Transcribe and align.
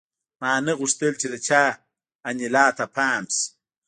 ما 0.41 0.51
نه 0.65 0.73
غوښتل 0.79 1.13
چې 1.21 1.27
د 1.33 1.35
چا 1.47 1.63
انیلا 2.29 2.65
ته 2.77 2.85
پام 2.95 3.23
شي 3.35 3.43